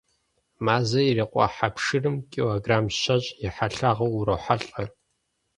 Мазэ 0.65 1.01
ирикъуа 1.09 1.47
хьэ 1.55 1.67
пшырым 1.75 2.15
килограмм 2.31 2.85
щэщӏ 2.99 3.27
и 3.45 3.47
хьэлъагъыу 3.55 4.11
урохьэлӀэ. 4.17 4.83